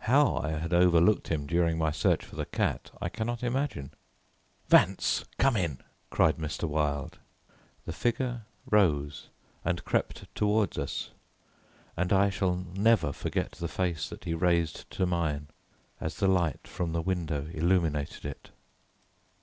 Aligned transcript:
How 0.00 0.36
I 0.36 0.50
had 0.50 0.74
overlooked 0.74 1.28
him 1.28 1.46
during 1.46 1.78
my 1.78 1.90
search 1.90 2.22
for 2.22 2.36
the 2.36 2.44
cat, 2.44 2.90
I 3.00 3.08
cannot 3.08 3.42
imagine. 3.42 3.92
"Vance, 4.68 5.24
come 5.38 5.56
in," 5.56 5.78
cried 6.10 6.36
Mr. 6.36 6.68
Wilde. 6.68 7.16
The 7.86 7.94
figure 7.94 8.42
rose 8.70 9.28
and 9.64 9.82
crept 9.86 10.26
towards 10.34 10.76
us, 10.76 11.12
and 11.96 12.12
I 12.12 12.28
shall 12.28 12.56
never 12.56 13.10
forget 13.10 13.52
the 13.52 13.68
face 13.68 14.10
that 14.10 14.24
he 14.24 14.34
raised 14.34 14.90
to 14.90 15.06
mine, 15.06 15.46
as 15.98 16.16
the 16.16 16.28
light 16.28 16.68
from 16.68 16.92
the 16.92 17.00
window 17.00 17.46
illuminated 17.50 18.26
it. 18.26 18.50